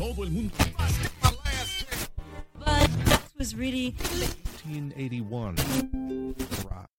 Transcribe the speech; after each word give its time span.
Todo 0.00 0.24
el 0.24 0.30
mundo. 0.30 0.54
But 2.58 2.88
that 3.04 3.22
was 3.36 3.54
really 3.54 3.94
1981. 4.00 5.56
Rock. 6.64 6.89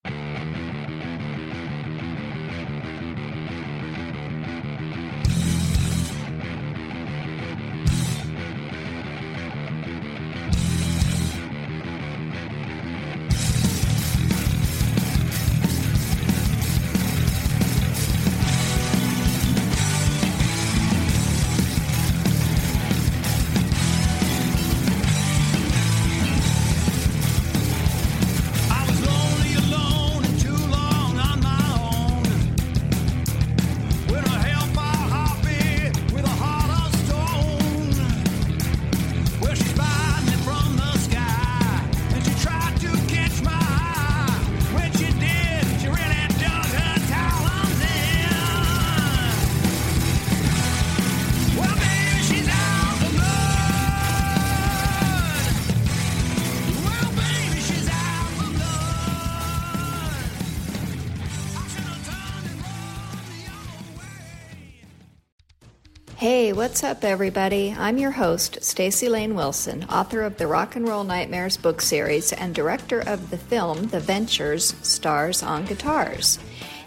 What's 66.62 66.84
up, 66.84 67.04
everybody? 67.04 67.76
I'm 67.76 67.98
your 67.98 68.12
host, 68.12 68.60
Staci 68.62 69.10
Layne 69.10 69.34
Wilson, 69.34 69.84
author 69.86 70.22
of 70.22 70.38
the 70.38 70.46
Rock 70.46 70.76
and 70.76 70.88
Roll 70.88 71.04
Nightmares 71.04 71.58
book 71.58 71.82
series 71.82 72.34
and 72.34 72.54
director 72.54 73.00
of 73.00 73.32
the 73.32 73.38
film 73.40 73.88
The 73.88 74.00
Ventures 74.00 74.76
Stars 74.84 75.42
on 75.42 75.66
Guitars. 75.66 76.38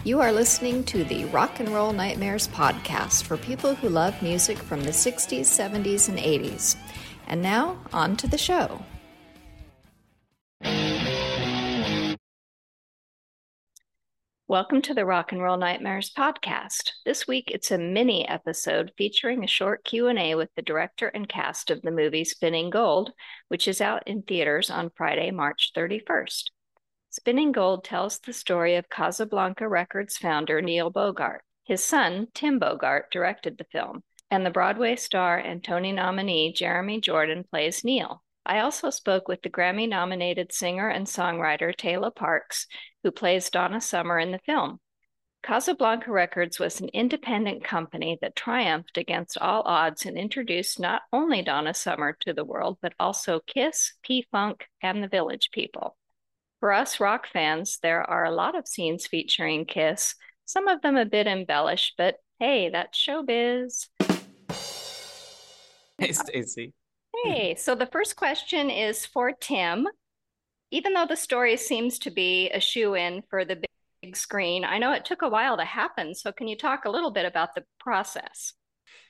You 0.05 0.21
are 0.21 0.31
listening 0.31 0.85
to 0.85 1.03
the 1.03 1.25
Rock 1.25 1.59
and 1.59 1.71
Roll 1.71 1.93
Nightmares 1.93 2.47
podcast 2.47 3.25
for 3.25 3.37
people 3.37 3.75
who 3.75 3.89
love 3.89 4.23
music 4.23 4.59
from 4.59 4.85
the 4.85 4.91
60s, 4.91 5.41
70s, 5.41 6.09
and 6.09 6.19
80s. 6.19 6.77
And 7.27 7.43
now, 7.43 7.77
on 7.93 8.17
to 8.19 8.29
the 8.29 8.39
show. 8.39 8.81
Welcome 14.55 14.83
to 14.83 14.95
the 14.95 15.05
Rock 15.05 15.33
and 15.33 15.43
Roll 15.43 15.57
Nightmares 15.57 16.13
podcast. 16.17 16.93
This 17.05 17.27
week 17.27 17.51
it's 17.51 17.73
a 17.73 17.77
mini 17.77 18.25
episode 18.29 18.93
featuring 18.97 19.43
a 19.43 19.49
short 19.49 19.83
Q&A 19.83 20.37
with 20.37 20.49
the 20.55 20.63
director 20.63 21.09
and 21.09 21.29
cast 21.29 21.73
of 21.73 21.83
the 21.83 21.91
movie 21.91 22.23
Spinning 22.23 22.71
Gold, 22.71 23.11
which 23.49 23.67
is 23.67 23.81
out 23.81 24.07
in 24.07 24.23
theaters 24.23 24.71
on 24.71 24.93
Friday, 24.95 25.33
March 25.33 25.73
31st. 25.77 26.51
Spinning 27.11 27.51
Gold 27.51 27.83
tells 27.83 28.21
the 28.21 28.33
story 28.33 28.77
of 28.77 28.89
Casablanca 28.89 29.69
Records 29.69 30.19
founder 30.19 30.63
Neil 30.63 30.89
Bogart. 30.89 31.43
His 31.65 31.83
son, 31.83 32.29
Tim 32.33 32.61
Bogart, 32.61 33.11
directed 33.11 33.59
the 33.59 33.67
film, 33.73 34.05
and 34.31 34.47
the 34.47 34.51
Broadway 34.51 34.95
star 34.95 35.37
and 35.37 35.65
Tony 35.65 35.91
nominee 35.91 36.53
Jeremy 36.53 37.01
Jordan 37.01 37.43
plays 37.51 37.83
Neil. 37.83 38.23
I 38.47 38.61
also 38.61 38.91
spoke 38.91 39.27
with 39.27 39.43
the 39.43 39.51
Grammy 39.51 39.89
nominated 39.89 40.53
singer 40.53 40.89
and 40.89 41.07
songwriter 41.09 41.75
Tayla 41.75 42.15
Parx, 42.15 42.67
who 43.05 43.13
plays 43.13 43.51
Donna 43.51 43.81
Summer 43.81 44.19
in 44.19 44.33
the 44.33 44.41
film. 44.41 44.81
Casablanca 45.45 46.11
Records 46.11 46.59
was 46.59 46.81
an 46.81 46.89
independent 46.89 47.63
company 47.63 48.19
that 48.23 48.35
triumphed 48.35 48.97
against 48.97 49.37
all 49.39 49.63
odds 49.67 50.07
and 50.07 50.17
introduced 50.17 50.81
not 50.81 51.03
only 51.13 51.43
Donna 51.43 51.75
Summer 51.75 52.17
to 52.21 52.33
the 52.33 52.47
world, 52.47 52.79
but 52.81 52.95
also 52.99 53.41
Kiss, 53.47 53.93
P 54.03 54.27
Funk, 54.33 54.65
and 54.83 55.03
the 55.03 55.09
Village 55.09 55.51
People. 55.53 55.97
For 56.61 56.73
us 56.73 56.99
rock 56.99 57.27
fans, 57.31 57.79
there 57.83 58.03
are 58.03 58.25
a 58.25 58.35
lot 58.35 58.57
of 58.57 58.67
scenes 58.67 59.07
featuring 59.07 59.67
Kiss, 59.67 60.15
some 60.47 60.67
of 60.67 60.81
them 60.81 60.97
a 60.97 61.05
bit 61.05 61.27
embellished, 61.27 61.95
but 61.99 62.17
hey, 62.39 62.71
that's 62.71 62.99
showbiz. 62.99 63.89
Hey, 65.99 66.09
Staci. 66.09 66.73
Hey, 67.23 67.55
so 67.55 67.75
the 67.75 67.87
first 67.87 68.17
question 68.17 68.71
is 68.71 69.07
for 69.07 69.31
Tim. 69.31 69.87
Even 70.75 70.93
though 70.93 71.07
the 71.07 71.17
story 71.17 71.57
seems 71.57 72.01
to 72.01 72.11
be 72.11 72.51
a 72.51 72.59
shoe 72.59 72.95
in 72.97 73.23
for 73.31 73.45
the 73.45 73.63
big 74.03 74.17
screen, 74.17 74.65
I 74.65 74.79
know 74.79 74.91
it 74.91 75.05
took 75.05 75.23
a 75.23 75.29
while 75.29 75.57
to 75.57 75.65
happen. 75.65 76.17
So, 76.17 76.33
can 76.33 76.49
you 76.49 76.57
talk 76.57 76.85
a 76.85 76.91
little 76.91 77.13
bit 77.13 77.27
about 77.27 77.55
the 77.55 77.63
process? 77.79 78.55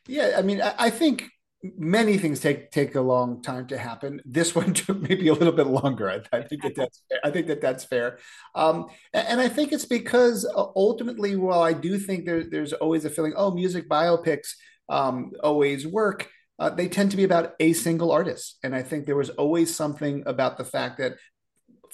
Yeah, 0.06 0.34
I 0.36 0.42
mean, 0.42 0.60
I, 0.60 0.90
think 0.90 1.24
many 1.62 2.18
things 2.18 2.40
take 2.40 2.70
take 2.70 2.96
a 2.96 3.00
long 3.00 3.40
time 3.40 3.66
to 3.68 3.78
happen. 3.78 4.20
This 4.26 4.54
one 4.54 4.74
took 4.82 5.00
maybe 5.00 5.28
a 5.28 5.32
little 5.32 5.54
bit 5.54 5.66
longer. 5.66 6.10
I, 6.10 6.36
I 6.36 6.42
think 6.42 6.64
that 6.64 6.74
that's 6.76 7.02
fair. 7.08 7.20
I 7.24 7.30
think 7.30 7.46
that 7.46 7.62
that's 7.62 7.84
fair, 7.84 8.18
um, 8.54 8.88
and, 9.14 9.26
and 9.28 9.40
I 9.40 9.48
think 9.48 9.72
it's 9.72 9.86
because 9.86 10.44
uh, 10.44 10.66
ultimately, 10.76 11.34
while 11.36 11.62
I 11.62 11.72
do 11.72 11.98
think 11.98 12.26
there, 12.26 12.44
there's 12.44 12.74
always 12.74 13.06
a 13.06 13.10
feeling, 13.10 13.32
oh, 13.36 13.52
music 13.52 13.88
biopics 13.88 14.48
um, 14.90 15.32
always 15.42 15.86
work. 15.86 16.28
Uh, 16.58 16.68
they 16.68 16.88
tend 16.88 17.10
to 17.10 17.16
be 17.16 17.24
about 17.24 17.54
a 17.58 17.72
single 17.72 18.12
artist, 18.12 18.58
and 18.62 18.76
I 18.76 18.82
think 18.82 19.06
there 19.06 19.16
was 19.16 19.30
always 19.30 19.74
something 19.74 20.24
about 20.26 20.58
the 20.58 20.64
fact 20.64 20.98
that 20.98 21.14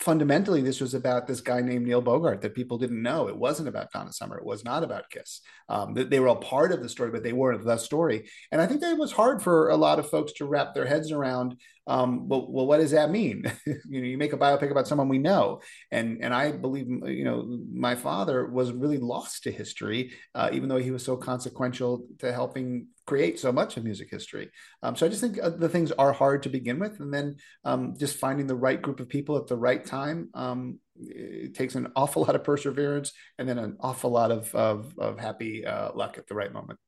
fundamentally 0.00 0.62
this 0.62 0.80
was 0.80 0.94
about 0.94 1.26
this 1.26 1.42
guy 1.42 1.60
named 1.60 1.86
Neil 1.86 2.00
Bogart 2.00 2.40
that 2.40 2.54
people 2.54 2.78
didn't 2.78 3.02
know. 3.02 3.28
It 3.28 3.36
wasn't 3.36 3.68
about 3.68 3.92
Donna 3.92 4.12
Summer. 4.12 4.38
It 4.38 4.44
was 4.44 4.64
not 4.64 4.82
about 4.82 5.10
Kiss. 5.10 5.42
Um, 5.68 5.94
they 5.94 6.18
were 6.18 6.28
all 6.28 6.36
part 6.36 6.72
of 6.72 6.82
the 6.82 6.88
story, 6.88 7.10
but 7.10 7.22
they 7.22 7.34
weren't 7.34 7.64
the 7.64 7.76
story. 7.76 8.28
And 8.50 8.62
I 8.62 8.66
think 8.66 8.80
that 8.80 8.92
it 8.92 8.98
was 8.98 9.12
hard 9.12 9.42
for 9.42 9.68
a 9.68 9.76
lot 9.76 9.98
of 9.98 10.08
folks 10.08 10.32
to 10.34 10.46
wrap 10.46 10.74
their 10.74 10.86
heads 10.86 11.12
around. 11.12 11.56
Um, 11.86 12.28
well, 12.28 12.46
well, 12.50 12.66
what 12.66 12.78
does 12.78 12.92
that 12.92 13.10
mean? 13.10 13.44
you 13.66 14.00
know, 14.00 14.06
you 14.06 14.16
make 14.16 14.32
a 14.32 14.38
biopic 14.38 14.70
about 14.70 14.88
someone 14.88 15.08
we 15.08 15.18
know, 15.18 15.60
and 15.90 16.18
and 16.22 16.32
I 16.32 16.52
believe 16.52 16.86
you 16.88 17.24
know 17.24 17.58
my 17.72 17.94
father 17.94 18.46
was 18.46 18.72
really 18.72 18.98
lost 18.98 19.42
to 19.44 19.50
history, 19.50 20.12
uh, 20.34 20.50
even 20.52 20.68
though 20.68 20.76
he 20.76 20.92
was 20.92 21.04
so 21.04 21.16
consequential 21.16 22.06
to 22.20 22.32
helping 22.32 22.86
create 23.10 23.40
so 23.40 23.50
much 23.50 23.76
of 23.76 23.82
music 23.82 24.08
history. 24.08 24.48
Um, 24.84 24.94
so 24.94 25.04
I 25.04 25.08
just 25.08 25.20
think 25.20 25.36
uh, 25.42 25.50
the 25.50 25.68
things 25.68 25.90
are 25.90 26.12
hard 26.12 26.44
to 26.44 26.48
begin 26.48 26.78
with, 26.78 27.00
and 27.00 27.12
then 27.12 27.36
um, 27.64 27.94
just 27.98 28.18
finding 28.18 28.46
the 28.46 28.54
right 28.54 28.80
group 28.80 29.00
of 29.00 29.08
people 29.08 29.36
at 29.36 29.48
the 29.48 29.56
right 29.56 29.84
time. 29.84 30.28
Um, 30.32 30.78
it 30.94 31.56
takes 31.56 31.74
an 31.74 31.88
awful 31.96 32.22
lot 32.22 32.36
of 32.36 32.44
perseverance, 32.44 33.12
and 33.36 33.48
then 33.48 33.58
an 33.58 33.78
awful 33.80 34.10
lot 34.10 34.30
of 34.30 34.54
of, 34.54 34.94
of 34.96 35.18
happy 35.18 35.66
uh, 35.66 35.90
luck 35.92 36.18
at 36.18 36.28
the 36.28 36.36
right 36.36 36.52
moment. 36.52 36.78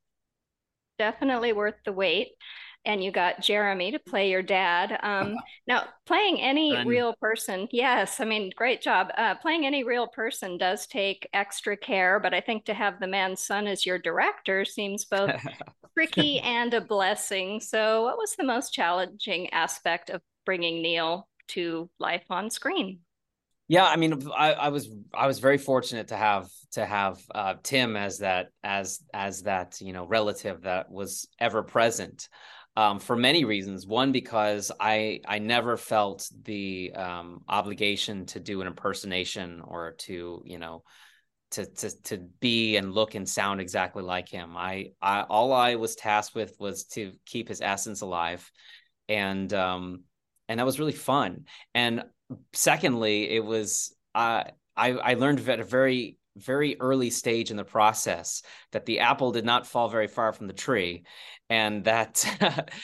Definitely 0.96 1.52
worth 1.52 1.80
the 1.84 1.92
wait. 1.92 2.28
And 2.84 3.02
you 3.02 3.12
got 3.12 3.40
Jeremy 3.40 3.92
to 3.92 3.98
play 3.98 4.30
your 4.30 4.42
dad. 4.42 4.98
Um, 5.02 5.36
now, 5.66 5.84
playing 6.06 6.40
any 6.40 6.74
Fun. 6.74 6.86
real 6.86 7.14
person, 7.20 7.68
yes, 7.70 8.20
I 8.20 8.24
mean, 8.24 8.50
great 8.56 8.82
job. 8.82 9.10
Uh, 9.16 9.36
playing 9.36 9.66
any 9.66 9.84
real 9.84 10.08
person 10.08 10.58
does 10.58 10.86
take 10.86 11.28
extra 11.32 11.76
care, 11.76 12.18
but 12.18 12.34
I 12.34 12.40
think 12.40 12.64
to 12.64 12.74
have 12.74 12.98
the 12.98 13.06
man's 13.06 13.40
son 13.40 13.66
as 13.66 13.86
your 13.86 13.98
director 13.98 14.64
seems 14.64 15.04
both 15.04 15.30
tricky 15.94 16.40
and 16.40 16.74
a 16.74 16.80
blessing. 16.80 17.60
So, 17.60 18.02
what 18.02 18.18
was 18.18 18.34
the 18.36 18.44
most 18.44 18.72
challenging 18.72 19.50
aspect 19.50 20.10
of 20.10 20.20
bringing 20.44 20.82
Neil 20.82 21.28
to 21.48 21.88
life 21.98 22.24
on 22.30 22.50
screen? 22.50 23.00
Yeah, 23.68 23.86
I 23.86 23.96
mean, 23.96 24.28
I, 24.36 24.52
I 24.52 24.68
was 24.68 24.90
I 25.14 25.26
was 25.26 25.38
very 25.38 25.56
fortunate 25.56 26.08
to 26.08 26.16
have 26.16 26.48
to 26.72 26.84
have 26.84 27.18
uh, 27.34 27.54
Tim 27.62 27.96
as 27.96 28.18
that 28.18 28.48
as 28.62 29.00
as 29.14 29.44
that 29.44 29.80
you 29.80 29.92
know 29.92 30.04
relative 30.04 30.62
that 30.62 30.90
was 30.90 31.28
ever 31.38 31.62
present 31.62 32.28
um, 32.76 32.98
for 32.98 33.16
many 33.16 33.44
reasons. 33.44 33.86
One 33.86 34.12
because 34.12 34.72
I 34.80 35.20
I 35.26 35.38
never 35.38 35.76
felt 35.76 36.28
the 36.44 36.92
um, 36.94 37.42
obligation 37.48 38.26
to 38.26 38.40
do 38.40 38.60
an 38.60 38.66
impersonation 38.66 39.60
or 39.60 39.92
to 40.00 40.42
you 40.44 40.58
know 40.58 40.82
to 41.52 41.66
to 41.66 42.02
to 42.04 42.18
be 42.40 42.76
and 42.76 42.92
look 42.92 43.14
and 43.14 43.28
sound 43.28 43.60
exactly 43.60 44.02
like 44.02 44.28
him. 44.28 44.56
I, 44.56 44.92
I 45.00 45.22
all 45.22 45.52
I 45.52 45.76
was 45.76 45.94
tasked 45.94 46.34
with 46.34 46.54
was 46.58 46.84
to 46.84 47.12
keep 47.26 47.48
his 47.48 47.60
essence 47.60 48.00
alive, 48.00 48.50
and 49.08 49.52
um 49.52 50.04
and 50.48 50.58
that 50.58 50.66
was 50.66 50.78
really 50.78 50.92
fun. 50.92 51.44
And 51.74 52.04
secondly, 52.52 53.30
it 53.30 53.44
was 53.44 53.94
uh, 54.14 54.44
I 54.76 54.90
I 54.92 55.14
learned 55.14 55.46
at 55.48 55.60
a 55.60 55.64
very 55.64 56.16
very 56.36 56.76
early 56.80 57.10
stage 57.10 57.50
in 57.50 57.56
the 57.56 57.64
process 57.64 58.42
that 58.72 58.86
the 58.86 59.00
apple 59.00 59.32
did 59.32 59.44
not 59.44 59.66
fall 59.66 59.88
very 59.88 60.08
far 60.08 60.32
from 60.32 60.46
the 60.46 60.52
tree 60.52 61.04
and 61.50 61.84
that 61.84 62.24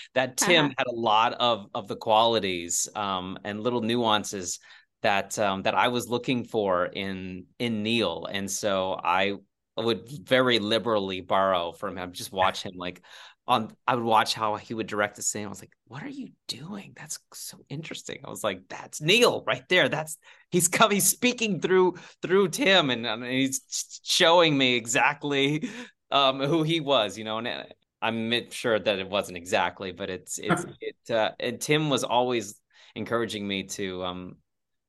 that 0.14 0.36
tim 0.36 0.66
Uh-huh. 0.66 0.74
had 0.76 0.86
a 0.86 0.94
lot 0.94 1.32
of 1.34 1.66
of 1.74 1.88
the 1.88 1.96
qualities 1.96 2.88
um, 2.94 3.38
and 3.44 3.60
little 3.62 3.80
nuances 3.80 4.58
that 5.02 5.38
um, 5.38 5.62
that 5.62 5.74
i 5.74 5.88
was 5.88 6.08
looking 6.08 6.44
for 6.44 6.86
in 6.86 7.44
in 7.58 7.82
neil 7.82 8.26
and 8.30 8.50
so 8.50 8.98
i 9.02 9.34
would 9.76 10.08
very 10.26 10.58
liberally 10.58 11.20
borrow 11.20 11.72
from 11.72 11.96
him 11.96 12.12
just 12.12 12.32
watch 12.32 12.62
him 12.64 12.72
like 12.76 13.00
on 13.48 13.74
I 13.86 13.94
would 13.94 14.04
watch 14.04 14.34
how 14.34 14.56
he 14.56 14.74
would 14.74 14.86
direct 14.86 15.16
the 15.16 15.22
scene. 15.22 15.46
I 15.46 15.48
was 15.48 15.62
like, 15.62 15.72
what 15.86 16.02
are 16.02 16.08
you 16.08 16.28
doing? 16.46 16.92
That's 16.94 17.18
so 17.32 17.58
interesting. 17.70 18.20
I 18.24 18.30
was 18.30 18.44
like, 18.44 18.68
that's 18.68 19.00
Neil 19.00 19.42
right 19.46 19.66
there. 19.70 19.88
That's 19.88 20.18
he's 20.50 20.68
coming, 20.68 20.96
he's 20.96 21.08
speaking 21.08 21.60
through 21.60 21.94
through 22.20 22.48
Tim 22.48 22.90
and, 22.90 23.06
and 23.06 23.24
he's 23.24 24.00
showing 24.04 24.56
me 24.56 24.76
exactly 24.76 25.70
um 26.10 26.40
who 26.40 26.62
he 26.62 26.80
was, 26.80 27.16
you 27.16 27.24
know, 27.24 27.38
and 27.38 27.66
I'm 28.02 28.50
sure 28.50 28.78
that 28.78 28.98
it 28.98 29.08
wasn't 29.08 29.38
exactly, 29.38 29.92
but 29.92 30.10
it's 30.10 30.38
it's 30.38 30.66
it 30.80 31.10
uh, 31.10 31.30
and 31.40 31.58
Tim 31.58 31.88
was 31.88 32.04
always 32.04 32.60
encouraging 32.94 33.48
me 33.48 33.62
to 33.64 34.04
um 34.04 34.36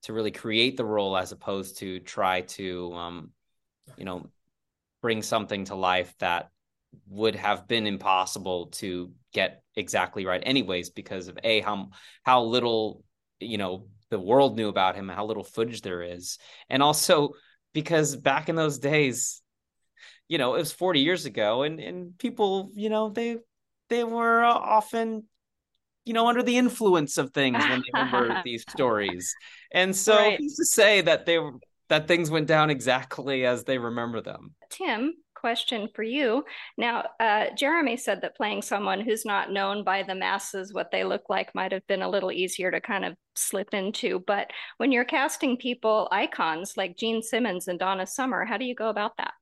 to 0.03 0.13
really 0.13 0.31
create 0.31 0.75
the 0.75 0.85
role 0.85 1.15
as 1.15 1.31
opposed 1.31 1.77
to 1.79 1.99
try 2.01 2.41
to 2.41 2.93
um 2.93 3.29
you 3.97 4.03
know 4.03 4.29
bring 5.01 5.21
something 5.21 5.63
to 5.65 5.75
life 5.75 6.13
that 6.19 6.49
would 7.07 7.35
have 7.35 7.67
been 7.67 7.87
impossible 7.87 8.67
to 8.67 9.11
get 9.33 9.63
exactly 9.75 10.25
right 10.25 10.41
anyways 10.45 10.89
because 10.89 11.27
of 11.27 11.37
a 11.43 11.61
how 11.61 11.89
how 12.23 12.43
little 12.43 13.03
you 13.39 13.57
know 13.57 13.87
the 14.09 14.19
world 14.19 14.57
knew 14.57 14.69
about 14.69 14.95
him 14.95 15.07
how 15.07 15.25
little 15.25 15.43
footage 15.43 15.81
there 15.81 16.01
is. 16.01 16.37
And 16.69 16.81
also 16.81 17.33
because 17.73 18.15
back 18.15 18.49
in 18.49 18.55
those 18.55 18.79
days 18.79 19.41
you 20.27 20.37
know 20.37 20.55
it 20.55 20.59
was 20.59 20.71
40 20.71 21.01
years 21.01 21.25
ago 21.25 21.63
and 21.63 21.79
and 21.79 22.17
people 22.17 22.71
you 22.73 22.89
know 22.89 23.09
they 23.09 23.37
they 23.89 24.03
were 24.03 24.43
often 24.43 25.23
you 26.05 26.13
know 26.13 26.27
under 26.27 26.43
the 26.43 26.57
influence 26.57 27.17
of 27.17 27.31
things 27.31 27.63
when 27.63 27.81
they 27.81 27.99
remember 27.99 28.41
these 28.45 28.63
stories. 28.69 29.33
And 29.71 29.95
so 29.95 30.15
right. 30.15 30.39
to 30.39 30.65
say 30.65 31.01
that 31.01 31.25
they 31.25 31.37
were 31.37 31.53
that 31.89 32.07
things 32.07 32.31
went 32.31 32.47
down 32.47 32.69
exactly 32.69 33.45
as 33.45 33.63
they 33.63 33.77
remember 33.77 34.21
them? 34.21 34.55
Tim 34.69 35.13
question 35.39 35.87
for 35.95 36.03
you. 36.03 36.43
Now, 36.77 37.05
uh, 37.19 37.45
Jeremy 37.55 37.97
said 37.97 38.21
that 38.21 38.35
playing 38.35 38.61
someone 38.61 39.01
who's 39.01 39.25
not 39.25 39.51
known 39.51 39.83
by 39.83 40.03
the 40.03 40.15
masses 40.15 40.73
what 40.73 40.91
they 40.91 41.03
look 41.03 41.23
like 41.29 41.55
might 41.55 41.71
have 41.71 41.85
been 41.87 42.01
a 42.01 42.09
little 42.09 42.31
easier 42.31 42.71
to 42.71 42.81
kind 42.81 43.05
of 43.05 43.15
slip 43.35 43.73
into. 43.73 44.23
But 44.27 44.51
when 44.77 44.91
you're 44.91 45.05
casting 45.05 45.57
people 45.57 46.07
icons 46.11 46.75
like 46.77 46.97
Gene 46.97 47.21
Simmons 47.21 47.67
and 47.67 47.79
Donna 47.79 48.05
Summer, 48.05 48.45
how 48.45 48.57
do 48.57 48.65
you 48.65 48.75
go 48.75 48.89
about 48.89 49.17
that? 49.17 49.33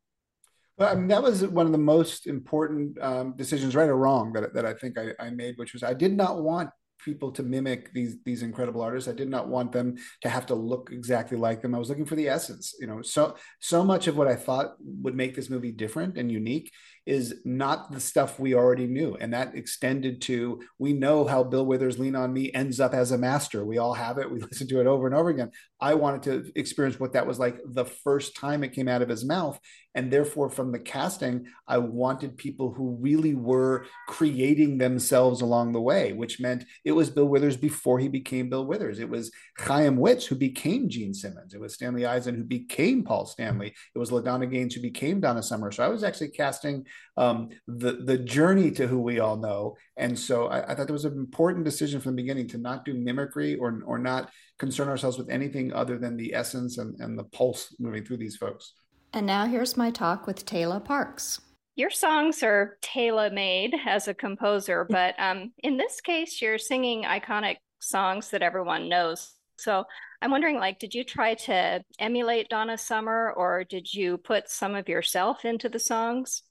Well, 0.78 0.92
I 0.92 0.96
mean, 0.96 1.08
that 1.08 1.24
was 1.24 1.46
one 1.46 1.66
of 1.66 1.72
the 1.72 1.80
most 1.80 2.28
important 2.28 3.02
um, 3.02 3.34
decisions, 3.36 3.76
right 3.76 3.90
or 3.90 3.98
wrong, 3.98 4.32
that, 4.34 4.54
that 4.54 4.66
I 4.66 4.74
think 4.76 4.98
I, 4.98 5.14
I 5.20 5.32
made, 5.32 5.58
which 5.58 5.74
was 5.74 5.82
I 5.82 5.96
did 5.96 6.16
not 6.16 6.44
want 6.44 6.70
people 7.04 7.32
to 7.32 7.44
mimic 7.44 7.94
these 7.94 8.18
these 8.26 8.44
incredible 8.44 8.82
artists. 8.82 9.10
I 9.10 9.14
did 9.14 9.30
not 9.30 9.48
want 9.48 9.72
them 9.72 9.96
to 10.22 10.30
have 10.30 10.46
to 10.48 10.56
look 10.56 10.90
exactly 10.92 11.38
like 11.38 11.62
them. 11.62 11.76
I 11.76 11.80
was 11.80 11.90
looking 11.90 12.06
for 12.06 12.16
the 12.16 12.28
essence. 12.28 12.76
You 12.80 12.88
know, 12.88 13.02
so 13.02 13.36
so 13.60 13.84
much 13.84 14.08
of 14.08 14.18
what 14.18 14.28
I 14.28 14.36
thought 14.36 14.76
would 14.80 15.16
make 15.16 15.36
this 15.36 15.50
movie 15.50 15.72
different 15.72 16.18
and 16.18 16.32
unique 16.32 16.72
is 17.08 17.36
not 17.46 17.90
the 17.90 18.00
stuff 18.02 18.38
we 18.38 18.54
already 18.54 18.86
knew. 18.86 19.16
And 19.20 19.34
that 19.34 19.56
extended 19.56 20.22
to 20.24 20.62
we 20.78 20.92
know 20.92 21.26
how 21.26 21.42
Bill 21.42 21.66
Withers 21.66 21.98
Lean 21.98 22.16
on 22.16 22.34
Me 22.34 22.52
ends 22.54 22.82
up 22.82 22.94
as 22.94 23.12
a 23.12 23.18
master. 23.18 23.66
We 23.66 23.78
all 23.78 23.94
have 23.94 24.18
it. 24.18 24.30
We 24.30 24.42
listen 24.42 24.68
to 24.68 24.82
it 24.82 24.88
over 24.88 25.08
and 25.08 25.16
over 25.16 25.30
again. 25.30 25.52
I 25.80 25.94
wanted 25.94 26.24
to 26.24 26.60
experience 26.60 27.00
what 27.00 27.14
that 27.14 27.26
was 27.26 27.40
like 27.40 27.60
the 27.66 27.86
first 27.86 28.36
time 28.36 28.64
it 28.64 28.74
came 28.74 28.88
out 28.88 29.02
of 29.02 29.10
his 29.10 29.24
mouth. 29.24 29.60
And 29.96 30.12
therefore, 30.12 30.50
from 30.50 30.72
the 30.72 30.80
casting, 30.80 31.48
I 31.68 31.80
wanted 31.80 32.38
people 32.38 32.72
who 32.72 32.98
really 33.00 33.34
were 33.34 33.88
creating 34.08 34.78
themselves 34.78 35.42
along 35.42 35.72
the 35.72 35.82
way, 35.82 36.14
which 36.14 36.40
meant 36.40 36.66
it 36.86 36.92
was 36.92 37.10
Bill 37.10 37.26
Withers 37.26 37.58
before 37.58 37.98
he 37.98 38.08
became 38.08 38.48
Bill 38.48 38.66
Withers. 38.66 39.00
It 39.00 39.10
was 39.10 39.32
Chaim 39.58 39.98
Witz 39.98 40.26
who 40.26 40.36
became 40.36 40.88
Gene 40.88 41.16
Simmons. 41.16 41.56
It 41.56 41.60
was 41.60 41.74
Stanley 41.74 42.06
Eisen 42.06 42.36
who 42.36 42.44
became 42.44 43.04
Paul 43.04 43.26
Stanley. 43.26 43.74
It 43.96 43.98
was 43.98 44.12
LaDonna 44.12 44.52
Gaines 44.52 44.76
who 44.76 44.82
became 44.82 45.20
Donna 45.20 45.42
Summer. 45.42 45.72
So 45.72 45.84
I 45.84 45.88
was 45.88 46.04
actually 46.04 46.30
casting 46.30 46.86
um, 47.18 47.50
the 47.68 47.94
the 48.04 48.18
journey 48.18 48.72
to 48.72 48.88
who 48.88 49.00
we 49.00 49.20
all 49.20 49.38
know. 49.38 49.76
And 49.98 50.18
so 50.18 50.48
I, 50.48 50.72
I 50.72 50.76
thought 50.76 50.88
there 50.88 50.94
was 50.94 51.06
an 51.06 51.14
important 51.14 51.66
decision 51.66 52.00
from 52.00 52.16
the 52.16 52.22
beginning 52.22 52.48
to 52.50 52.58
not 52.58 52.86
do 52.86 52.94
mimicry 52.94 53.56
or 53.56 53.82
or 53.86 53.98
not 53.98 54.30
concern 54.60 54.88
ourselves 54.88 55.18
with 55.18 55.30
anything 55.30 55.74
other 55.74 55.98
than 55.98 56.18
the 56.18 56.34
essence 56.34 56.78
and, 56.78 57.00
and 57.00 57.18
the 57.18 57.24
pulse 57.26 57.76
moving 57.80 58.06
through 58.06 58.18
these 58.18 58.38
folks. 58.38 58.74
And 59.14 59.26
now 59.26 59.46
here's 59.46 59.78
my 59.78 59.90
talk 59.92 60.28
with 60.28 60.46
Tayla 60.46 60.86
Parx. 60.86 61.40
Your 61.76 61.90
songs 61.90 62.42
are 62.44 62.78
tailor 62.82 63.30
made 63.30 63.76
as 63.86 64.08
a 64.08 64.14
composer, 64.14 64.86
but 64.90 65.16
um, 65.20 65.54
in 65.64 65.78
this 65.78 66.02
case, 66.02 66.42
you're 66.42 66.58
singing 66.58 67.04
iconic 67.04 67.58
songs 67.80 68.30
that 68.32 68.42
everyone 68.42 68.90
knows. 68.90 69.34
So 69.58 69.86
I'm 70.22 70.32
wondering, 70.32 70.58
like, 70.58 70.80
did 70.80 70.94
you 70.94 71.04
try 71.04 71.36
to 71.36 71.84
emulate 72.00 72.50
Donna 72.50 72.78
Summer, 72.78 73.34
or 73.36 73.64
did 73.64 73.92
you 73.92 74.18
put 74.18 74.50
some 74.50 74.76
of 74.76 74.90
yourself 74.90 75.46
into 75.46 75.70
the 75.70 75.80
songs? 75.80 76.44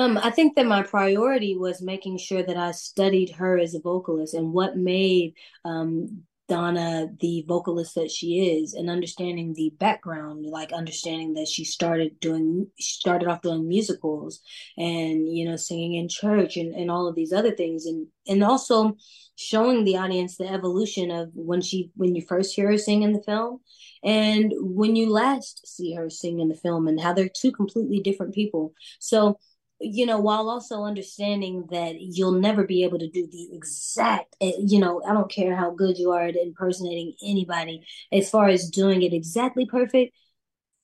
Um, 0.00 0.16
I 0.16 0.30
think 0.30 0.56
that 0.56 0.64
my 0.64 0.82
priority 0.82 1.58
was 1.58 1.82
making 1.82 2.16
sure 2.16 2.42
that 2.42 2.56
I 2.56 2.70
studied 2.70 3.32
her 3.32 3.58
as 3.58 3.74
a 3.74 3.80
vocalist 3.80 4.32
and 4.32 4.50
what 4.50 4.74
made 4.74 5.34
um, 5.66 6.22
Donna 6.48 7.08
the 7.20 7.44
vocalist 7.46 7.96
that 7.96 8.10
she 8.10 8.58
is, 8.62 8.72
and 8.72 8.88
understanding 8.88 9.52
the 9.52 9.74
background, 9.78 10.46
like 10.46 10.72
understanding 10.72 11.34
that 11.34 11.48
she 11.48 11.64
started 11.64 12.18
doing, 12.18 12.66
started 12.78 13.28
off 13.28 13.42
doing 13.42 13.68
musicals, 13.68 14.40
and 14.78 15.28
you 15.28 15.46
know, 15.46 15.56
singing 15.56 15.96
in 15.96 16.08
church, 16.08 16.56
and 16.56 16.74
and 16.74 16.90
all 16.90 17.06
of 17.06 17.14
these 17.14 17.34
other 17.34 17.52
things, 17.52 17.84
and 17.84 18.06
and 18.26 18.42
also 18.42 18.96
showing 19.36 19.84
the 19.84 19.98
audience 19.98 20.38
the 20.38 20.48
evolution 20.48 21.10
of 21.10 21.28
when 21.34 21.60
she 21.60 21.90
when 21.94 22.14
you 22.14 22.22
first 22.26 22.54
hear 22.56 22.70
her 22.70 22.78
sing 22.78 23.02
in 23.02 23.12
the 23.12 23.22
film 23.22 23.60
and 24.02 24.52
when 24.58 24.96
you 24.96 25.10
last 25.10 25.66
see 25.66 25.94
her 25.94 26.10
sing 26.10 26.40
in 26.40 26.48
the 26.48 26.54
film 26.54 26.88
and 26.88 27.00
how 27.00 27.12
they're 27.12 27.28
two 27.28 27.52
completely 27.52 28.00
different 28.00 28.34
people. 28.34 28.72
So 28.98 29.38
you 29.80 30.04
know, 30.04 30.20
while 30.20 30.50
also 30.50 30.84
understanding 30.84 31.66
that 31.70 31.96
you'll 31.98 32.32
never 32.32 32.64
be 32.64 32.84
able 32.84 32.98
to 32.98 33.08
do 33.08 33.26
the 33.26 33.48
exact, 33.52 34.36
eh, 34.40 34.52
you 34.58 34.78
know, 34.78 35.02
I 35.08 35.14
don't 35.14 35.30
care 35.30 35.56
how 35.56 35.70
good 35.70 35.96
you 35.96 36.10
are 36.10 36.26
at 36.26 36.36
impersonating 36.36 37.14
anybody, 37.24 37.86
as 38.12 38.28
far 38.28 38.48
as 38.48 38.68
doing 38.68 39.02
it 39.02 39.14
exactly 39.14 39.64
perfect, 39.64 40.14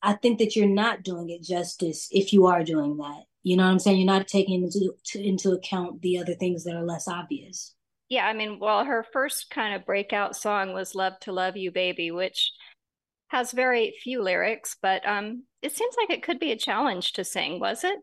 I 0.02 0.14
think 0.14 0.38
that 0.38 0.56
you're 0.56 0.66
not 0.66 1.02
doing 1.02 1.28
it 1.28 1.43
justice 1.43 2.08
if 2.10 2.32
you 2.32 2.46
are 2.46 2.64
doing 2.64 2.96
that. 2.96 3.25
You 3.43 3.56
know 3.56 3.64
what 3.64 3.70
I'm 3.70 3.78
saying? 3.78 3.98
You're 3.98 4.06
not 4.06 4.28
taking 4.28 4.62
into 4.62 4.94
to, 5.04 5.22
into 5.22 5.52
account 5.52 6.00
the 6.00 6.19
other 6.19 6.34
things 6.34 6.64
that 6.64 6.75
are 6.75 6.84
less 6.84 7.06
obvious. 7.06 7.75
Yeah, 8.08 8.26
I 8.26 8.32
mean, 8.32 8.58
well, 8.60 8.84
her 8.84 9.04
first 9.12 9.50
kind 9.50 9.75
of 9.75 9.84
breakout 9.84 10.37
song 10.37 10.72
was 10.72 10.94
"Love 10.94 11.19
to 11.20 11.32
Love 11.32 11.56
You, 11.56 11.70
Baby," 11.70 12.10
which 12.10 12.52
has 13.28 13.52
very 13.52 13.94
few 14.02 14.22
lyrics, 14.22 14.76
but 14.81 15.06
um, 15.06 15.44
it 15.60 15.76
seems 15.76 15.94
like 15.98 16.10
it 16.10 16.22
could 16.22 16.38
be 16.38 16.52
a 16.52 16.56
challenge 16.56 17.12
to 17.14 17.25
sing. 17.25 17.60
Was 17.60 17.84
it? 17.84 17.98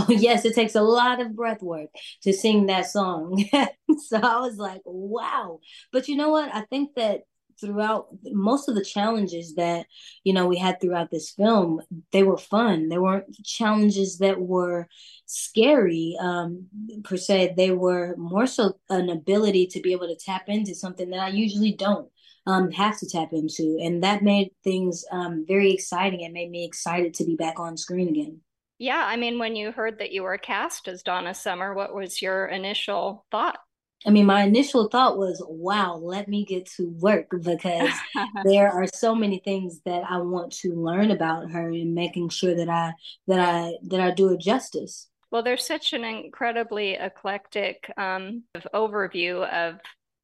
Oh 0.00 0.06
yes, 0.12 0.44
it 0.44 0.54
takes 0.54 0.74
a 0.74 0.82
lot 0.82 1.20
of 1.20 1.36
breath 1.36 1.62
work 1.62 1.90
to 2.22 2.32
sing 2.32 2.66
that 2.66 2.86
song. 2.86 3.44
so 4.08 4.16
I 4.16 4.40
was 4.40 4.56
like, 4.56 4.82
wow. 4.84 5.60
But 5.92 6.08
you 6.08 6.16
know 6.16 6.30
what? 6.30 6.54
I 6.54 6.62
think 6.62 6.94
that 6.96 7.22
throughout 7.60 8.06
most 8.32 8.68
of 8.68 8.74
the 8.74 8.84
challenges 8.84 9.54
that 9.56 9.84
you 10.24 10.32
know 10.32 10.46
we 10.46 10.56
had 10.56 10.80
throughout 10.80 11.10
this 11.10 11.30
film 11.32 11.82
they 12.10 12.22
were 12.22 12.38
fun 12.38 12.88
they 12.88 12.96
weren't 12.96 13.26
challenges 13.44 14.16
that 14.16 14.40
were 14.40 14.88
scary 15.26 16.16
um 16.20 16.66
per 17.04 17.18
se 17.18 17.52
they 17.58 17.70
were 17.70 18.14
more 18.16 18.46
so 18.46 18.72
an 18.88 19.10
ability 19.10 19.66
to 19.66 19.80
be 19.80 19.92
able 19.92 20.06
to 20.08 20.16
tap 20.16 20.44
into 20.48 20.74
something 20.74 21.10
that 21.10 21.20
i 21.20 21.28
usually 21.28 21.72
don't 21.72 22.08
um 22.46 22.70
have 22.70 22.98
to 22.98 23.06
tap 23.06 23.28
into 23.32 23.78
and 23.82 24.02
that 24.02 24.22
made 24.22 24.50
things 24.64 25.04
um 25.12 25.44
very 25.46 25.70
exciting 25.70 26.22
it 26.22 26.32
made 26.32 26.50
me 26.50 26.64
excited 26.64 27.12
to 27.12 27.26
be 27.26 27.36
back 27.36 27.60
on 27.60 27.76
screen 27.76 28.08
again 28.08 28.40
yeah, 28.80 29.04
I 29.06 29.16
mean, 29.16 29.38
when 29.38 29.56
you 29.56 29.72
heard 29.72 29.98
that 29.98 30.10
you 30.10 30.22
were 30.22 30.38
cast 30.38 30.88
as 30.88 31.02
Donna 31.02 31.34
Summer, 31.34 31.74
what 31.74 31.94
was 31.94 32.22
your 32.22 32.46
initial 32.46 33.26
thought? 33.30 33.58
I 34.06 34.10
mean, 34.10 34.24
my 34.24 34.44
initial 34.44 34.88
thought 34.88 35.18
was, 35.18 35.44
wow, 35.46 35.96
let 35.96 36.28
me 36.28 36.46
get 36.46 36.64
to 36.76 36.88
work 36.88 37.26
because 37.30 37.90
there 38.44 38.72
are 38.72 38.86
so 38.86 39.14
many 39.14 39.42
things 39.44 39.82
that 39.84 40.04
I 40.08 40.16
want 40.16 40.52
to 40.60 40.72
learn 40.74 41.10
about 41.10 41.50
her 41.50 41.68
and 41.68 41.94
making 41.94 42.30
sure 42.30 42.54
that 42.54 42.70
I 42.70 42.94
that 43.26 43.38
I 43.38 43.74
that 43.88 44.00
I 44.00 44.12
do 44.12 44.32
it 44.32 44.40
justice. 44.40 45.08
Well, 45.30 45.42
there's 45.42 45.66
such 45.66 45.92
an 45.92 46.02
incredibly 46.02 46.94
eclectic 46.94 47.92
um, 47.98 48.44
overview 48.74 49.46
of 49.46 49.78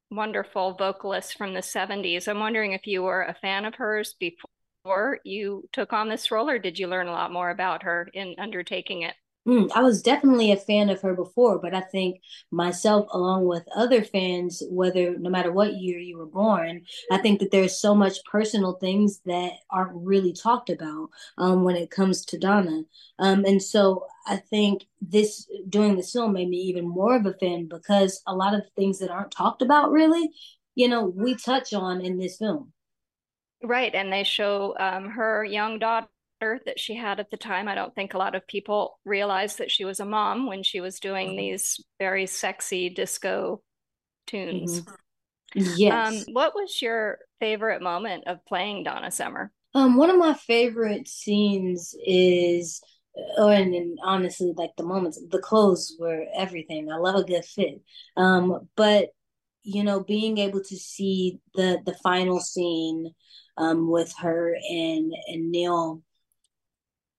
wonderful 0.09 0.73
vocalists 0.73 1.33
from 1.33 1.53
the 1.53 1.59
70s. 1.59 2.27
I'm 2.27 2.39
wondering 2.39 2.71
if 2.71 2.87
you 2.87 3.03
were 3.03 3.21
a 3.21 3.35
fan 3.35 3.65
of 3.65 3.75
hers 3.75 4.15
before 4.19 4.49
before 4.87 5.19
you 5.25 5.67
took 5.73 5.91
on 5.91 6.07
this 6.07 6.31
role, 6.31 6.49
or 6.49 6.59
did 6.59 6.79
you 6.79 6.87
learn 6.87 7.07
a 7.07 7.11
lot 7.11 7.29
more 7.29 7.49
about 7.49 7.83
her 7.83 8.09
in 8.13 8.35
undertaking 8.37 9.01
it? 9.01 9.15
Mm, 9.45 9.69
I 9.75 9.81
was 9.81 10.01
definitely 10.01 10.53
a 10.53 10.57
fan 10.57 10.89
of 10.89 11.01
her 11.01 11.13
before, 11.13 11.59
but 11.59 11.73
I 11.73 11.81
think 11.81 12.21
myself, 12.51 13.05
along 13.11 13.47
with 13.47 13.67
other 13.75 14.01
fans, 14.01 14.63
whether 14.69 15.17
no 15.17 15.29
matter 15.29 15.51
what 15.51 15.73
year 15.73 15.99
you 15.99 16.17
were 16.17 16.25
born, 16.25 16.83
I 17.11 17.17
think 17.17 17.41
that 17.41 17.51
there's 17.51 17.81
so 17.81 17.93
much 17.93 18.23
personal 18.31 18.73
things 18.75 19.19
that 19.25 19.51
aren't 19.69 19.91
really 19.93 20.31
talked 20.31 20.69
about 20.69 21.09
um, 21.37 21.65
when 21.65 21.75
it 21.75 21.91
comes 21.91 22.23
to 22.25 22.37
Donna. 22.37 22.83
Um, 23.19 23.43
and 23.43 23.61
so 23.61 24.05
I 24.25 24.37
think 24.37 24.85
this 25.01 25.49
doing 25.67 25.97
this 25.97 26.13
film 26.13 26.31
made 26.31 26.47
me 26.47 26.59
even 26.59 26.87
more 26.87 27.17
of 27.17 27.25
a 27.25 27.33
fan 27.33 27.67
because 27.67 28.21
a 28.25 28.33
lot 28.33 28.53
of 28.53 28.63
things 28.77 28.99
that 28.99 29.11
aren't 29.11 29.31
talked 29.31 29.61
about 29.61 29.91
really, 29.91 30.29
you 30.75 30.87
know, 30.87 31.05
we 31.05 31.35
touch 31.35 31.73
on 31.73 31.99
in 31.99 32.17
this 32.17 32.37
film. 32.37 32.71
Right, 33.63 33.93
and 33.93 34.11
they 34.13 34.23
show 34.23 34.75
um, 34.79 35.09
her 35.11 35.43
young 35.43 35.79
daughter 35.79 36.09
that 36.41 36.79
she 36.79 36.95
had 36.95 37.19
at 37.19 37.31
the 37.31 37.37
time. 37.37 37.67
I 37.67 37.75
don't 37.75 37.93
think 37.95 38.13
a 38.13 38.17
lot 38.17 38.35
of 38.35 38.45
people 38.47 38.99
realized 39.03 39.57
that 39.57 39.71
she 39.71 39.83
was 39.83 39.99
a 39.99 40.05
mom 40.05 40.45
when 40.47 40.61
she 40.63 40.79
was 40.79 40.99
doing 40.99 41.29
Mhm. 41.29 41.37
these 41.37 41.79
very 41.99 42.27
sexy 42.27 42.89
disco 42.89 43.61
tunes. 44.27 44.83
Yes. 45.55 46.25
Um, 46.25 46.33
what 46.33 46.53
was 46.55 46.81
your 46.81 47.19
favorite 47.39 47.81
moment 47.81 48.25
of 48.27 48.45
playing 48.45 48.83
Donna 48.83 49.11
Summer? 49.11 49.51
Um, 49.73 49.97
one 49.97 50.09
of 50.09 50.17
my 50.17 50.33
favorite 50.33 51.07
scenes 51.07 51.93
is, 52.05 52.81
oh, 53.37 53.49
and, 53.49 53.75
and 53.75 53.99
honestly, 54.03 54.53
like 54.55 54.71
the 54.77 54.83
moments, 54.83 55.19
the 55.29 55.39
clothes 55.39 55.95
were 55.99 56.25
everything. 56.35 56.91
I 56.91 56.97
love 56.97 57.15
a 57.15 57.23
good 57.23 57.45
fit. 57.45 57.81
Um, 58.15 58.67
but 58.75 59.09
you 59.67 59.83
know, 59.83 59.99
being 60.01 60.37
able 60.37 60.61
to 60.63 60.77
see 60.77 61.39
the 61.55 61.79
the 61.85 61.93
final 62.03 62.39
scene, 62.39 63.13
um, 63.57 63.89
with 63.91 64.13
her 64.19 64.55
and 64.69 65.13
and 65.27 65.51
Neil, 65.51 66.01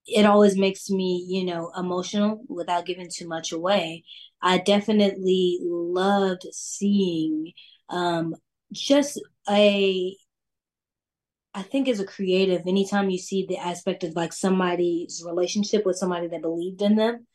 it 0.07 0.25
always 0.25 0.57
makes 0.57 0.89
me, 0.91 1.25
you 1.29 1.45
know, 1.45 1.71
emotional 1.77 2.43
without 2.49 2.87
giving 2.87 3.09
too 3.13 3.29
much 3.29 3.53
away. 3.53 4.05
I 4.43 4.59
definitely 4.59 5.59
loved 5.63 6.45
seeing, 6.53 7.53
um, 7.91 8.35
just 8.73 9.21
a 9.51 10.17
I 11.55 11.63
think 11.63 11.89
as 11.89 12.01
a 12.01 12.07
creative, 12.07 12.63
anytime 12.67 13.11
you 13.11 13.19
see 13.19 13.45
the 13.47 13.59
aspect 13.59 14.05
of 14.05 14.15
like 14.15 14.33
somebody's 14.33 15.23
relationship 15.27 15.85
with 15.85 15.97
somebody 15.97 16.29
that 16.29 16.43
believed 16.43 16.83
in 16.83 16.97
them, 16.97 17.27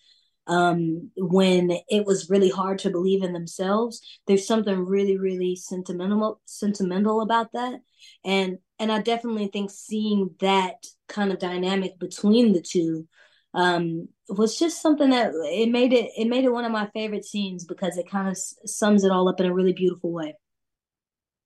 um, 0.48 1.12
when 1.16 1.72
it 1.90 2.06
was 2.06 2.30
really 2.30 2.50
hard 2.50 2.80
to 2.80 2.90
believe 2.90 3.24
in 3.24 3.34
themselves, 3.34 4.02
there's 4.28 4.48
something 4.48 4.86
really, 4.86 5.18
really 5.18 5.56
sentimental 5.56 6.42
sentimental 6.46 7.22
about 7.22 7.52
that. 7.54 7.80
And 8.26 8.58
and 8.80 8.92
I 8.92 9.02
definitely 9.02 9.48
think 9.48 9.72
seeing 9.72 10.32
that 10.40 10.86
kind 11.08 11.32
of 11.32 11.40
dynamic 11.40 11.98
between 12.00 12.54
the 12.54 12.62
two 12.62 13.08
um 13.54 14.08
was 14.30 14.58
just 14.58 14.82
something 14.82 15.12
that 15.12 15.32
it 15.36 15.70
made 15.70 15.94
it 15.94 16.10
it 16.18 16.28
made 16.28 16.44
it 16.44 16.52
one 16.52 16.66
of 16.66 16.72
my 16.72 16.88
favorite 16.94 17.24
scenes 17.26 17.66
because 17.66 17.98
it 17.98 18.10
kind 18.10 18.28
of 18.28 18.38
sums 18.66 19.04
it 19.04 19.12
all 19.12 19.30
up 19.30 19.40
in 19.40 19.46
a 19.46 19.54
really 19.54 19.74
beautiful 19.74 20.12
way. 20.12 20.36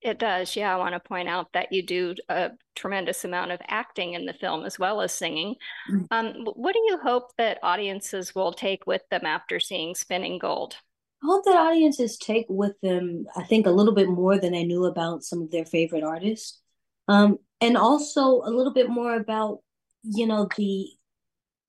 It 0.01 0.19
does. 0.19 0.55
Yeah, 0.55 0.73
I 0.73 0.77
want 0.77 0.93
to 0.93 0.99
point 0.99 1.27
out 1.27 1.51
that 1.53 1.73
you 1.73 1.81
do 1.81 2.15
a 2.29 2.51
tremendous 2.75 3.25
amount 3.25 3.51
of 3.51 3.59
acting 3.67 4.13
in 4.13 4.25
the 4.25 4.33
film 4.33 4.63
as 4.63 4.77
well 4.77 5.01
as 5.01 5.11
singing. 5.11 5.55
Mm. 5.91 6.07
Um, 6.11 6.33
what 6.53 6.73
do 6.73 6.79
you 6.85 6.99
hope 7.01 7.31
that 7.37 7.59
audiences 7.63 8.35
will 8.35 8.53
take 8.53 8.85
with 8.85 9.01
them 9.09 9.25
after 9.25 9.59
seeing 9.59 9.95
Spinning 9.95 10.37
Gold? 10.37 10.75
I 11.23 11.25
hope 11.25 11.45
that 11.45 11.57
audiences 11.57 12.15
take 12.17 12.45
with 12.47 12.79
them, 12.81 13.25
I 13.35 13.43
think, 13.43 13.65
a 13.65 13.71
little 13.71 13.93
bit 13.93 14.07
more 14.07 14.37
than 14.37 14.53
they 14.53 14.63
knew 14.63 14.85
about 14.85 15.23
some 15.23 15.41
of 15.41 15.49
their 15.49 15.65
favorite 15.65 16.03
artists. 16.03 16.61
Um, 17.07 17.39
and 17.59 17.75
also 17.75 18.41
a 18.41 18.51
little 18.51 18.73
bit 18.73 18.89
more 18.89 19.15
about, 19.15 19.59
you 20.03 20.27
know, 20.27 20.47
the 20.55 20.87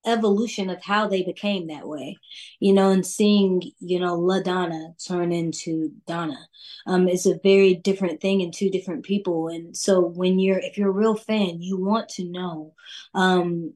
evolution 0.07 0.71
of 0.71 0.83
how 0.83 1.09
they 1.09 1.23
became 1.23 1.69
that 1.69 1.87
way, 1.87 2.17
you 2.61 2.73
know, 2.73 2.91
and 2.91 3.05
seeing, 3.05 3.63
you 3.81 4.01
know, 4.01 4.15
La 4.15 4.41
Donna 4.41 4.95
turn 5.07 5.33
into 5.33 5.93
Donna 6.07 6.39
um, 6.87 7.09
is 7.09 7.27
a 7.27 7.41
very 7.43 7.75
different 7.75 8.21
thing 8.21 8.41
in 8.41 8.51
two 8.51 8.71
different 8.71 9.05
people. 9.05 9.49
And 9.49 9.77
so 9.77 10.01
when 10.01 10.39
you're, 10.39 10.59
if 10.59 10.79
you're 10.79 10.91
a 10.91 10.93
real 10.93 11.17
fan, 11.17 11.61
you 11.61 11.77
want 11.77 12.09
to 12.11 12.25
know 12.25 12.75
um, 13.15 13.75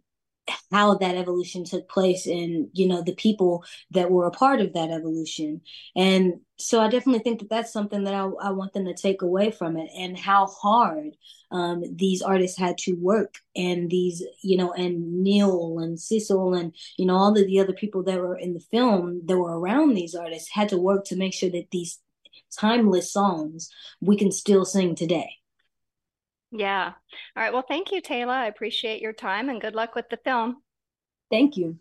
how 0.71 0.95
that 0.95 1.17
evolution 1.17 1.65
took 1.65 1.89
place 1.89 2.27
and, 2.27 2.69
you 2.73 2.89
know, 2.89 3.03
the 3.03 3.15
people 3.15 3.65
that 3.91 4.11
were 4.11 4.27
a 4.27 4.31
part 4.31 4.61
of 4.61 4.73
that 4.73 4.91
evolution. 4.91 5.61
And 5.95 6.41
so 6.59 6.81
I 6.81 6.89
definitely 6.89 7.23
think 7.23 7.41
that 7.41 7.51
that's 7.51 7.73
something 7.73 8.05
that 8.05 8.15
I, 8.15 8.25
I 8.43 8.51
want 8.51 8.73
them 8.73 8.87
to 8.87 8.95
take 8.95 9.23
away 9.23 9.51
from 9.51 9.77
it 9.77 9.91
and 9.97 10.19
how 10.19 10.47
hard 10.47 11.17
um, 11.51 11.85
these 11.95 12.23
artists 12.23 12.59
had 12.59 12.79
to 12.79 12.95
work 12.95 13.37
and 13.55 13.91
these, 13.91 14.25
you 14.43 14.57
know, 14.57 14.73
and 14.73 15.23
Neil 15.23 15.79
and 15.79 16.01
Cecil 16.01 16.55
and, 16.55 16.75
you 16.97 17.07
know, 17.07 17.17
all 17.17 17.31
of 17.31 17.47
the 17.47 17.61
other 17.61 17.75
people 17.75 18.03
that 18.05 18.19
were 18.19 18.37
in 18.37 18.55
the 18.55 18.61
film 18.61 19.23
that 19.27 19.37
were 19.37 19.59
around 19.59 19.95
these 19.95 20.15
artists 20.15 20.51
had 20.51 20.71
to 20.71 20.79
work 20.79 21.05
to 21.07 21.17
make 21.17 21.35
sure 21.35 21.51
that 21.51 21.71
these 21.71 22.01
timeless 22.59 23.13
songs 23.13 23.71
we 24.01 24.17
can 24.17 24.33
still 24.33 24.65
sing 24.65 24.95
today. 24.95 25.31
Yeah. 26.53 26.93
All 27.37 27.43
right. 27.43 27.53
Well, 27.53 27.65
thank 27.67 27.91
you, 27.91 28.03
Tayla. 28.03 28.29
I 28.29 28.47
appreciate 28.47 29.01
your 29.01 29.15
time 29.15 29.49
and 29.49 29.61
good 29.61 29.75
luck 29.75 29.95
with 29.95 30.09
the 30.11 30.19
film. 30.19 30.59
Thank 31.31 31.57
you. 31.57 31.79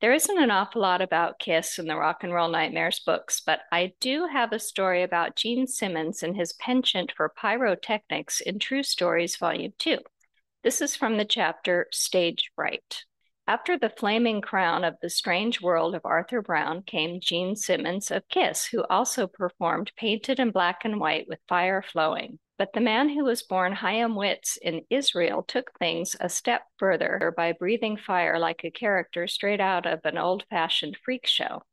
There 0.00 0.12
isn't 0.14 0.42
an 0.42 0.50
awful 0.50 0.80
lot 0.80 1.02
about 1.02 1.38
Kiss 1.38 1.78
in 1.78 1.86
the 1.86 1.94
Rock 1.94 2.24
and 2.24 2.32
Roll 2.32 2.48
Nightmares 2.48 3.00
books, 3.00 3.42
but 3.44 3.60
I 3.70 3.92
do 4.00 4.26
have 4.32 4.50
a 4.52 4.58
story 4.58 5.02
about 5.02 5.36
Gene 5.36 5.66
Simmons 5.66 6.22
and 6.22 6.34
his 6.34 6.54
penchant 6.54 7.12
for 7.14 7.28
pyrotechnics 7.28 8.40
in 8.40 8.58
True 8.58 8.82
Stories 8.82 9.36
Volume 9.36 9.74
2. 9.78 9.98
This 10.64 10.80
is 10.80 10.96
from 10.96 11.18
the 11.18 11.26
chapter 11.26 11.86
Stage 11.92 12.50
Fright. 12.56 13.04
After 13.50 13.76
the 13.76 13.90
flaming 13.90 14.42
crown 14.42 14.84
of 14.84 14.94
the 15.02 15.10
strange 15.10 15.60
world 15.60 15.96
of 15.96 16.02
Arthur 16.04 16.40
Brown 16.40 16.84
came 16.84 17.18
Gene 17.18 17.56
Simmons 17.56 18.12
of 18.12 18.28
Kiss, 18.28 18.66
who 18.66 18.84
also 18.84 19.26
performed 19.26 19.90
painted 19.96 20.38
in 20.38 20.52
black 20.52 20.84
and 20.84 21.00
white 21.00 21.26
with 21.26 21.40
fire 21.48 21.82
flowing. 21.82 22.38
But 22.58 22.74
the 22.74 22.80
man 22.80 23.08
who 23.08 23.24
was 23.24 23.42
born 23.42 23.72
Chaim 23.72 24.14
Witz 24.14 24.56
in 24.62 24.82
Israel 24.88 25.42
took 25.42 25.76
things 25.80 26.14
a 26.20 26.28
step 26.28 26.62
further 26.78 27.34
by 27.36 27.50
breathing 27.50 27.96
fire 27.96 28.38
like 28.38 28.62
a 28.62 28.70
character 28.70 29.26
straight 29.26 29.60
out 29.60 29.84
of 29.84 29.98
an 30.04 30.16
old 30.16 30.44
fashioned 30.48 30.96
freak 31.04 31.26
show. 31.26 31.64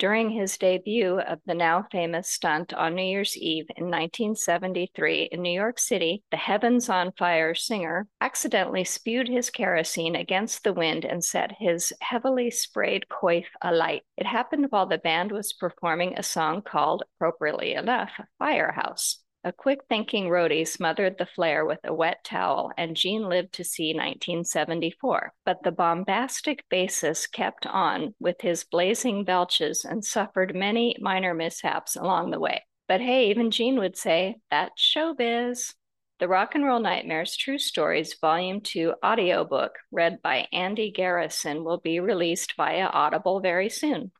During 0.00 0.30
his 0.30 0.56
debut 0.56 1.20
of 1.20 1.40
the 1.44 1.54
now 1.54 1.86
famous 1.92 2.30
stunt 2.30 2.72
on 2.72 2.94
New 2.94 3.02
Year's 3.02 3.36
Eve 3.36 3.66
in 3.76 3.84
1973 3.84 5.28
in 5.30 5.42
New 5.42 5.52
York 5.52 5.78
City, 5.78 6.22
the 6.30 6.38
Heavens 6.38 6.88
on 6.88 7.12
Fire 7.18 7.54
singer 7.54 8.08
accidentally 8.18 8.82
spewed 8.82 9.28
his 9.28 9.50
kerosene 9.50 10.16
against 10.16 10.64
the 10.64 10.72
wind 10.72 11.04
and 11.04 11.22
set 11.22 11.52
his 11.58 11.92
heavily 12.00 12.50
sprayed 12.50 13.08
coif 13.10 13.44
alight. 13.60 14.00
It 14.16 14.24
happened 14.24 14.68
while 14.70 14.86
the 14.86 14.96
band 14.96 15.32
was 15.32 15.52
performing 15.52 16.14
a 16.16 16.22
song 16.22 16.62
called, 16.62 17.02
appropriately 17.16 17.74
enough, 17.74 18.12
Firehouse. 18.38 19.18
A 19.42 19.52
quick 19.52 19.80
thinking 19.88 20.28
roadie 20.28 20.68
smothered 20.68 21.16
the 21.16 21.24
flare 21.24 21.64
with 21.64 21.80
a 21.82 21.94
wet 21.94 22.22
towel, 22.24 22.72
and 22.76 22.94
Gene 22.94 23.26
lived 23.26 23.54
to 23.54 23.64
see 23.64 23.94
1974. 23.94 25.32
But 25.46 25.62
the 25.62 25.72
bombastic 25.72 26.62
bassist 26.68 27.32
kept 27.32 27.66
on 27.66 28.14
with 28.20 28.42
his 28.42 28.64
blazing 28.64 29.24
belches 29.24 29.86
and 29.86 30.04
suffered 30.04 30.54
many 30.54 30.94
minor 31.00 31.32
mishaps 31.32 31.96
along 31.96 32.30
the 32.32 32.38
way. 32.38 32.66
But 32.86 33.00
hey, 33.00 33.30
even 33.30 33.50
Gene 33.50 33.78
would 33.78 33.96
say, 33.96 34.36
that's 34.50 34.82
showbiz. 34.82 35.74
The 36.18 36.28
Rock 36.28 36.54
and 36.54 36.66
Roll 36.66 36.80
Nightmares 36.80 37.34
True 37.34 37.56
Stories 37.56 38.18
Volume 38.20 38.60
2 38.60 38.96
audiobook, 39.02 39.72
read 39.90 40.20
by 40.20 40.48
Andy 40.52 40.90
Garrison, 40.90 41.64
will 41.64 41.78
be 41.78 41.98
released 41.98 42.56
via 42.58 42.88
Audible 42.88 43.40
very 43.40 43.70
soon. 43.70 44.12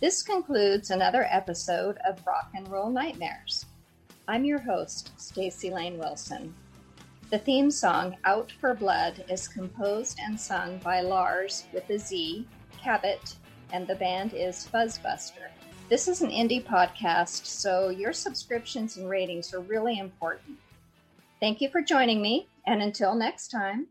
This 0.00 0.22
concludes 0.22 0.90
another 0.90 1.26
episode 1.30 1.98
of 2.08 2.26
Rock 2.26 2.52
and 2.54 2.66
Roll 2.68 2.88
Nightmares. 2.88 3.66
I'm 4.26 4.46
your 4.46 4.58
host, 4.58 5.12
Staci 5.18 5.70
Layne 5.70 5.98
Wilson. 5.98 6.54
The 7.28 7.38
theme 7.38 7.70
song 7.70 8.16
Out 8.24 8.50
for 8.62 8.72
Blood 8.72 9.22
is 9.28 9.46
composed 9.46 10.18
and 10.18 10.40
sung 10.40 10.78
by 10.78 11.02
Lars 11.02 11.64
with 11.74 11.90
a 11.90 11.98
Z, 11.98 12.48
Cabot, 12.82 13.34
and 13.74 13.86
the 13.86 13.94
band 13.94 14.32
is 14.32 14.66
Fuzzbuster. 14.72 15.50
This 15.90 16.08
is 16.08 16.22
an 16.22 16.30
indie 16.30 16.64
podcast, 16.64 17.44
so 17.44 17.90
your 17.90 18.14
subscriptions 18.14 18.96
and 18.96 19.06
ratings 19.06 19.52
are 19.52 19.60
really 19.60 19.98
important. 19.98 20.56
Thank 21.40 21.60
you 21.60 21.68
for 21.68 21.82
joining 21.82 22.22
me, 22.22 22.48
and 22.66 22.80
until 22.80 23.14
next 23.14 23.48
time, 23.48 23.86